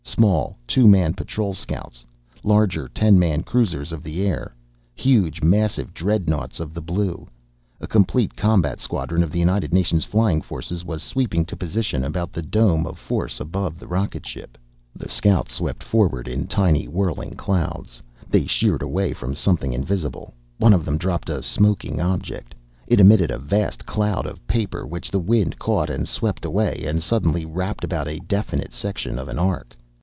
[0.03, 2.05] Small, two man patrol scouts.
[2.43, 4.53] Larger, ten man cruisers of the air.
[4.93, 7.27] Huge, massive dreadnaughts of the blue.
[7.79, 12.33] A complete combat squadron of the United Nations Fighting Forces was sweeping to position about
[12.33, 14.57] the dome of force above the rocket ship.
[14.93, 17.87] The scouts swept forward in a tiny, whirling cloud.
[18.29, 20.33] They sheered away from something invisible.
[20.57, 22.53] One of them dropped a smoking object.
[22.85, 27.01] It emitted a vast cloud of paper, which the wind caught and swept away, and
[27.01, 29.77] suddenly wrapped about a definite section of an arc.